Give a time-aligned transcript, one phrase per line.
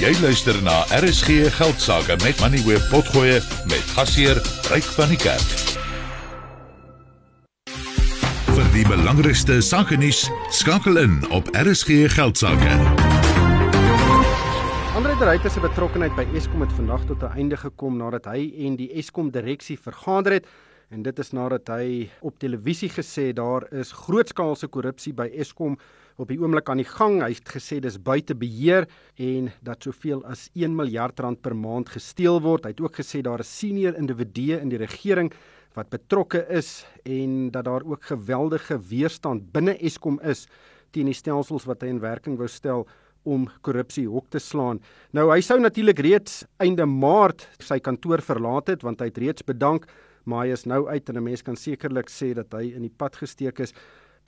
[0.00, 3.34] Jy luister na RSG Geldsaake met Money Web Potgoe
[3.68, 4.38] met gasheer
[4.72, 5.50] Ryk van die Kerk.
[8.48, 10.22] Vir die belangrikste sake nuus
[10.56, 12.78] skakel in op RSG Geldsaake.
[14.96, 18.48] Andre de Ruyter se betrokkeheid by Eskom het vandag tot 'n einde gekom nadat hy
[18.56, 20.46] en die Eskom direksie vergader het
[20.88, 25.76] en dit is nadat hy op televisie gesê daar is grootskaalse korrupsie by Eskom
[26.20, 27.20] op die oomblik aan die gang.
[27.24, 28.86] Hy het gesê dis buite beheer
[29.20, 32.66] en dat soveel as 1 miljard rand per maand gesteel word.
[32.66, 35.32] Hy het ook gesê daar is senior individue in die regering
[35.78, 40.46] wat betrokke is en dat daar ook geweldige weerstand binne Eskom is
[40.90, 42.84] teen die stelsels wat hy in werking wou stel
[43.28, 44.80] om korrupsie hok te slaan.
[45.16, 49.46] Nou hy sou natuurlik reeds einde Maart sy kantoor verlaat het want hy het reeds
[49.46, 49.86] bedank,
[50.24, 52.96] maar hy is nou uit en 'n mens kan sekerlik sê dat hy in die
[52.96, 53.72] pad gesteek is.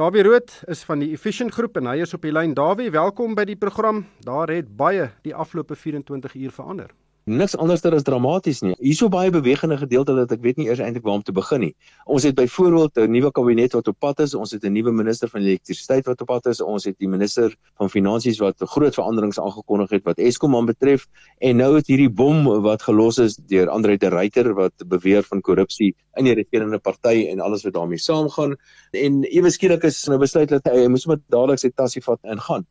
[0.00, 2.54] Dawie Rood is van die Efficient Groep en hy is op die lyn.
[2.56, 3.98] Dawie, welkom by die program.
[4.24, 6.94] Daar het baie die afgelope 24 uur verander
[7.30, 8.74] niks anderster as dramaties nie.
[8.82, 11.70] Hierso baie bewegende gedeelte dat ek weet nie eers eintlik waar om te begin nie.
[12.06, 15.28] Ons het byvoorbeeld 'n nuwe kabinet wat op pad is, ons het 'n nuwe minister
[15.28, 19.38] van elektrisiteit wat op pad is, ons het die minister van finansies wat groot veranderings
[19.38, 21.06] aangekondig het wat Eskom aanbetref
[21.38, 25.40] en nou het hierdie bom wat gelos is deur Andre de Ruyter wat beweer van
[25.40, 28.56] korrupsie in die regerende party en alles wat daarmee saamgaan
[28.92, 32.18] en ewe skielik is nou besluit dat hy, hy moes met dadelik sy tassie vat
[32.22, 32.66] en gaan.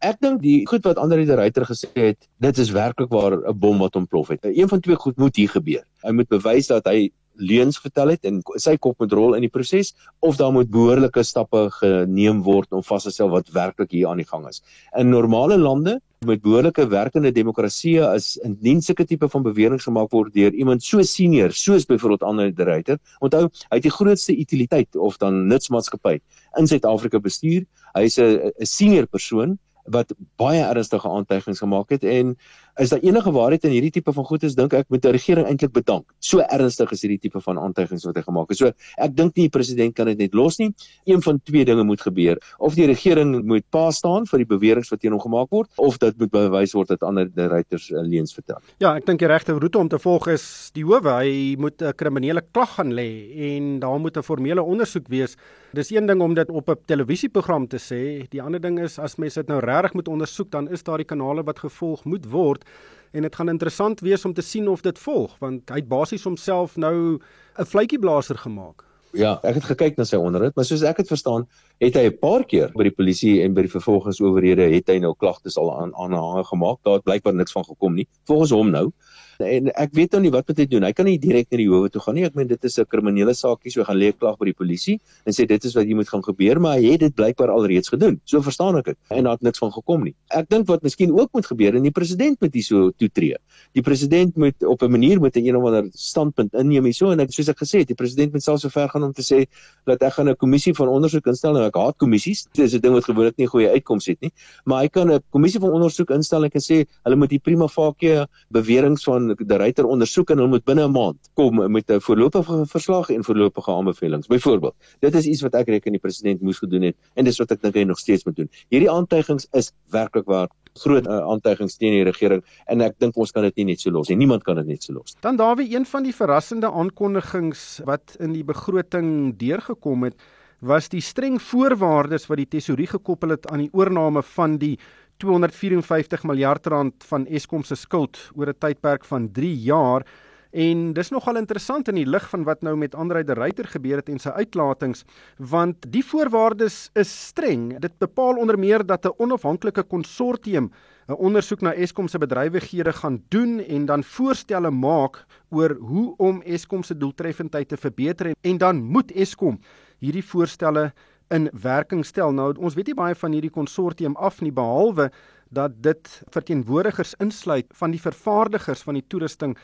[0.00, 3.52] Ek dink die goed wat Andre de Ruyter gesê het, dit is werklik waar 'n
[3.52, 4.44] bom wat ontplof het.
[4.44, 5.84] Een van twee goed moet hier gebeur.
[6.02, 9.52] Hy moet bewys dat hy leuns vertel het en sy kop moet rol in die
[9.52, 14.08] proses of daar moet behoorlike stappe geneem word om vas te stel wat werklik hier
[14.08, 14.62] aan die gang is.
[14.96, 20.32] In normale lande met behoorlike werkende demokrasie is indien sulke tipe van beweringe gemaak word
[20.32, 22.98] deur iemand so senior soos byvoorbeeld Andre de Ruyter.
[23.20, 26.20] Onthou, hy het die grootste utiliteit of dan nutsmaatskappy
[26.56, 27.66] in Suid-Afrika bestuur.
[27.94, 29.58] Hy is 'n senior persoon
[29.94, 32.36] wat baie ernstige aantuigings gemaak het en
[32.80, 35.46] is daar enige waarheid in hierdie tipe van goed is dink ek moet die regering
[35.48, 36.06] eintlik bedank.
[36.24, 38.60] So ernstig is hierdie tipe van aantuigings wat hy gemaak het.
[38.60, 40.70] So ek dink nie die president kan dit net los nie.
[41.10, 42.40] Een van twee dinge moet gebeur.
[42.58, 45.98] Of die regering moet pa staan vir die beweringe wat teen hom gemaak word of
[46.00, 48.60] dit moet bewys word dat ander ruiters uh, leuns vertel.
[48.82, 50.44] Ja, ek dink die regte roete om te volg is
[50.76, 51.20] die howe.
[51.20, 53.10] Hy moet 'n kriminele klag gaan lê
[53.54, 55.36] en daar moet 'n formele ondersoek wees.
[55.72, 58.28] Dis een ding om dit op 'n televisieprogram te sê.
[58.28, 61.06] Die ander ding is as mense dit nou regtig moet ondersoek, dan is daar die
[61.06, 62.64] kanale wat gevolg moet word
[63.12, 66.24] en dit gaan interessant wees om te sien of dit volg want hy het basies
[66.24, 67.18] homself nou
[67.58, 68.84] 'n vletjieblaser gemaak.
[69.12, 71.46] Ja, ek het gekyk na sy onderhoud, maar soos ek dit verstaan,
[71.80, 75.14] het hy 'n paar keer by die polisie en by die vervolgingsowerhede het hy nou
[75.14, 76.78] klagtes al aan aanhange gemaak.
[76.82, 78.08] Daar het blykbaar niks van gekom nie.
[78.24, 78.92] Volgens hom nou
[79.40, 80.84] en ek weet nou nie wat moet hy doen.
[80.84, 82.24] Hy kan nie direk na die howe toe gaan nie.
[82.24, 85.00] Ek meen dit is 'n kriminele saakie, so gaan lê 'n klag by die polisie
[85.26, 87.88] en sê dit is wat jy moet gaan gebeur, maar hy het dit blykbaar alreeds
[87.88, 88.20] gedoen.
[88.24, 88.96] So verstaan ek dit.
[89.10, 90.14] En daar het niks van gekom nie.
[90.30, 93.36] Ek dink wat miskien ook moet gebeur en die president moet hierso toetree.
[93.74, 97.20] Die president moet op 'n manier met 'n een of ander standpunt inneem hierso en
[97.20, 99.46] ek soos ek gesê het, die president moet selfs so ver gaan om te sê
[99.86, 102.46] dat ek gaan 'n kommissie van ondersoek instel en ek haat kommissies.
[102.52, 104.32] Dit is 'n ding wat gewoonlik nie goeie uitkomste het nie,
[104.64, 108.26] maar hy kan 'n kommissie van ondersoek instel en sê hulle moet die prima facie
[108.50, 112.66] beweringe van die ruiter ondersoek en hulle moet binne 'n maand kom met 'n voorlopige
[112.66, 114.26] verslag en voorlopige aanbevelings.
[114.26, 117.50] Byvoorbeeld, dit is iets wat ek reken die president moes gedoen het en dis wat
[117.50, 118.50] ek dink hy nog steeds moet doen.
[118.68, 123.32] Hierdie aantuigings is werklik waar groot uh, aantuigings teen die regering en ek dink ons
[123.32, 124.16] kan dit nie net so los nie.
[124.16, 125.16] Niemand kan dit net so los.
[125.20, 130.14] Dan daar weer een van die verrassende aankondigings wat in die begroting deurgekom het
[130.60, 134.76] was die streng voorwaardes wat die tesourier gekoppel het aan die oorneem van die
[135.20, 140.06] 254 miljard rand van Eskom se skuld oor 'n tydperk van 3 jaar.
[140.50, 143.96] En dis nogal interessant in die lig van wat nou met Andre de Ruyter gebeur
[143.96, 145.04] het en sy uitlatings,
[145.38, 147.78] want die voorwaardes is streng.
[147.78, 150.72] Dit bepaal onder meer dat 'n onafhanklike konsortium
[151.08, 156.42] 'n ondersoek na Eskom se bedrywighede gaan doen en dan voorstelle maak oor hoe om
[156.42, 159.58] Eskom se doeltreffendheid te verbeter en, en dan moet Eskom
[159.98, 160.92] hierdie voorstelle
[161.30, 162.32] in werking stel.
[162.34, 165.10] Nou ons weet nie baie van hierdie konsortium af nie behalwe
[165.50, 169.56] dat dit verteenwoordigers insluit van die vervaardigers van die toerusting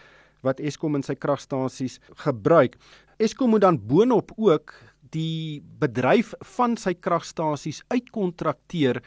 [0.47, 2.77] wat Eskom in sy kragstasies gebruik.
[3.23, 4.75] Eskom moet dan boonop ook
[5.15, 9.01] die bedryf van sy kragstasies uitkontrakteer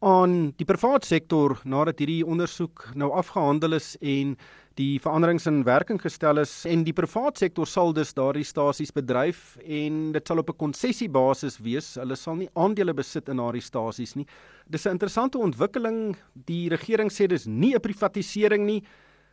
[0.00, 4.36] aan die private sektor nadat hierdie ondersoek nou afgehandel is en
[4.78, 9.56] die veranderings in werking gestel is en die private sektor sal dus daardie stasies bedryf
[9.66, 11.96] en dit sal op 'n konsessiebasis wees.
[11.96, 14.26] Hulle sal nie aandele besit in daardie stasies nie.
[14.70, 16.16] Dis 'n interessante ontwikkeling.
[16.46, 18.82] Die regering sê dis nie 'n privatisering nie,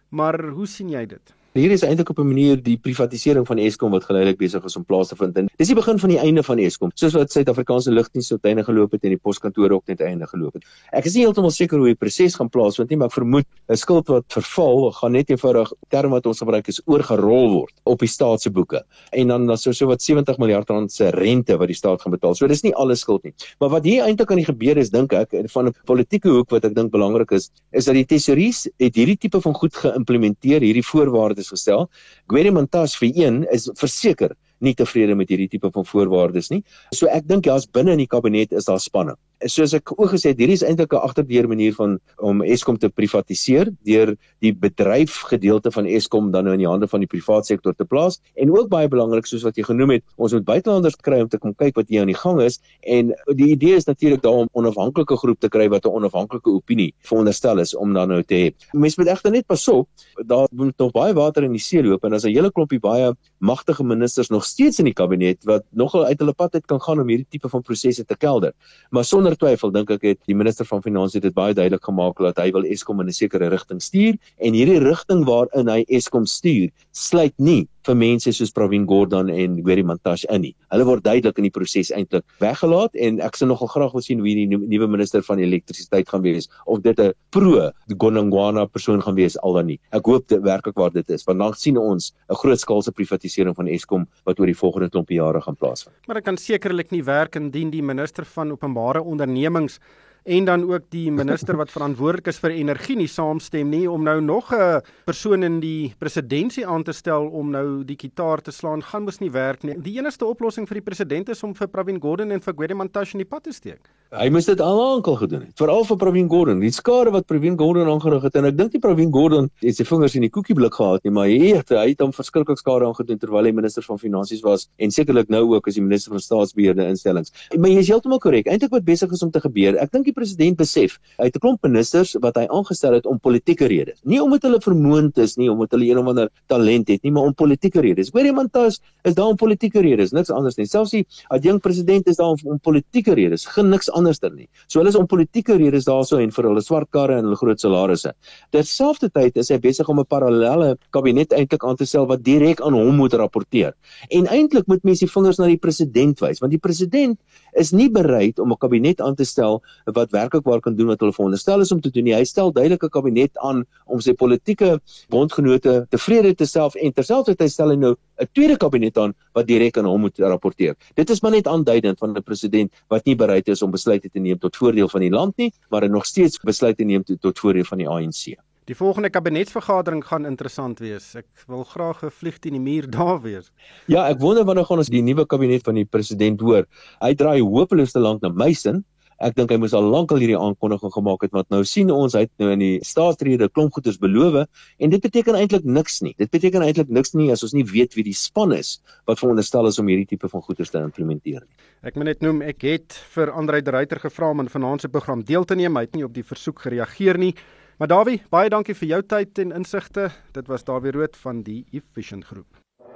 [0.10, 1.34] maar hoe sien jy dit?
[1.56, 4.84] Hier is eintlik op 'n manier die privatisering van Eskom wat geleidelik besig is om
[4.84, 5.38] plaas te vind.
[5.38, 8.64] En dis die begin van die einde van Eskom, soos wat Suid-Afrikaanse lugdiens tot einde
[8.64, 10.64] geloop het en die poskantore ook net einde geloop het.
[10.92, 13.76] Ek is nie heeltemal seker hoe die proses gaan plaasvind nie, maar ek vermoed 'n
[13.76, 18.08] skuld wat verval gaan net eenvoudig term wat ons gebruik is oorgerol word op die
[18.08, 18.84] staat se boeke.
[19.14, 22.12] En dan dan so so wat 70 miljard rand se rente wat die staat gaan
[22.12, 22.36] betaal.
[22.36, 23.34] So dis nie alles skuld nie.
[23.60, 26.66] Maar wat hier eintlik aan die gebeur is, dink ek, van 'n politieke hoek wat
[26.66, 30.84] ek dink belangrik is, is dat die tesouriers het hierdie tipe van goed geïmplementeer, hierdie
[30.84, 31.88] voorwaardes gestel.
[32.32, 36.64] Gweri Montas vir een is verseker nie tevrede met hierdie tipe van voorwaardes nie.
[36.96, 39.20] So ek dink ja's binne in die kabinet is daar spanning
[39.52, 42.90] soos ek ook gesê het, hierdie is eintlik 'n agterdeur manier van om Eskom te
[42.90, 47.46] privatiseer deur die bedryf gedeelte van Eskom dan nou in die hande van die privaat
[47.46, 50.96] sektor te plaas en ook baie belangrik soos wat jy genoem het, ons moet buitelanders
[50.96, 53.86] kry om te kom kyk wat hier aan die gang is en die idee is
[53.86, 58.10] natuurlik daar om onafhanklike groep te kry wat 'n onafhanklike opinie veronderstel is om dan
[58.10, 58.54] nou te hê.
[58.74, 59.88] Mense moet egter net pasop,
[60.26, 63.14] daar moet nog baie water in die see loop en as 'n hele klompie baie
[63.40, 67.00] magtige ministers nog steeds in die kabinet wat nogal uit hulle pad uit kan gaan
[67.00, 68.54] om hierdie tipe van prosesse te kelder.
[68.90, 72.40] Maar sonder twyfel dink ek het die minister van finansie dit baie duidelik gemaak dat
[72.42, 76.70] hy wil Eskom in 'n sekere rigting stuur en hierdie rigting waarin hy Eskom stuur
[76.92, 80.54] sluit nie vir mense soos Pravin Gordhan en Gweri Mantashe in nie.
[80.74, 84.22] Hulle word duidelik in die proses eintlik weggelaat en ek sou nogal graag wil sien
[84.24, 89.16] hoe die nuwe minister van elektrisiteit gaan wees of dit 'n pro Gonangwana persoon gaan
[89.16, 89.80] wees al dan nie.
[89.92, 93.68] Ek hoop dit werklik waar dit is want dan sien ons 'n grootskaalse privatisering van
[93.68, 95.96] Eskom wat oor die volgende klompie jare gaan plaasvind.
[96.08, 99.80] Maar dit kan sekerlik nie werk indien die minister van openbare ondernemings
[100.26, 104.22] en dan ook die minister wat verantwoordelik is vir energie nie saamstem nie om nou
[104.22, 108.82] nog 'n persoon in die presidentskap aan te stel om nou die kitaar te slaan
[108.82, 109.76] gaan mos nie werk nie.
[109.82, 113.20] Die enigste oplossing vir die president is om vir Pravin Gordhan en vir Gwedimantash in
[113.20, 113.80] die pad te steek.
[114.16, 116.60] Hy moes dit al aankel gedoen het, veral vir Pravin Gordhan.
[116.60, 119.84] Die skade wat Pravin Gordhan aangerig het en ek dink die Pravin Gordhan het sy
[119.84, 123.20] vingers in die koekieblik gehad nie, maar hy het hy het hom verskriklik skade aangedoen
[123.20, 126.88] terwyl hy minister van finansies was en sekerlik nou ook as die minister van staatsbeheerde
[126.88, 127.34] instellings.
[127.58, 128.48] Maar jy is heeltemal korrek.
[128.48, 131.44] Eintlik wat besig is om te gebeur, ek dink die president besef, hy het 'n
[131.44, 134.00] klomp ministers wat hy aangestel het om politieke redes.
[134.04, 137.34] Nie omdat hulle vermoond is nie, omdat hulle of ander talent het nie, maar om
[137.34, 138.10] politieke redes.
[138.14, 140.66] Hoor iemand tas is daar om politieke redes, niks anders nie.
[140.66, 144.48] Selfs die adjunk president is daar om, om politieke redes, geen niks anderster nie.
[144.68, 147.60] So hulle is om politieke redes daarso en vir hulle swart karre en hulle groot
[147.60, 148.14] salarisse.
[148.52, 152.74] Terselfdertyd is hy besig om 'n parallelle kabinet eintlik aan te stel wat direk aan
[152.74, 153.74] hom moet rapporteer.
[154.10, 157.20] En eintlik moet mense die vingers na die president wys, want die president
[157.54, 161.00] is nie bereid om 'n kabinet aan te stel wat werklik waar kan doen wat
[161.00, 162.14] hulle veronderstel is om te doen nie.
[162.16, 164.80] Hy stel duidelike kabinet aan om sy politieke
[165.10, 169.78] bondgenote tevrede te stel en terselfdertyd stel hy nou 'n tweede kabinet aan wat direk
[169.78, 170.76] aan hom moet rapporteer.
[170.96, 174.20] Dit is maar net aanduidend van 'n president wat nie bereid is om besluite te
[174.20, 177.66] neem tot voordeel van die land nie, maar hy nog steeds besluite neem tot voordeel
[177.66, 178.36] van die ANC.
[178.66, 181.12] Die volgende kabinetsvergadering gaan interessant wees.
[181.14, 183.52] Ek wil graag 'n vlieg teen die muur daar wees.
[183.86, 186.66] Ja, ek wonder wanneer gaan ons die nuwe kabinet van die president hoor.
[187.00, 188.84] Hy draai hopeloos te lank na my sin.
[189.24, 192.26] Ek dink hy moes al lankal hierdie aankondiging gemaak het want nou sien ons hy
[192.26, 196.12] het nou in die staatsrede klomp goeders beloof en dit beteken eintlik niks nie.
[196.20, 199.72] Dit beteken eintlik niks nie as ons nie weet wie die span is wat veronderstel
[199.72, 201.56] is om hierdie tipe van goeders te implementeer nie.
[201.88, 204.92] Ek moet net noem ek het vir Andrei de Ruyter gevra om in vanaand se
[204.92, 205.78] program deel te neem.
[205.80, 207.32] Hy het nie op die versoek gereageer nie.
[207.80, 210.10] Maar Dawie, baie dankie vir jou tyd en insigte.
[210.36, 212.65] Dit was Dawie Rood van die Efficient Groep.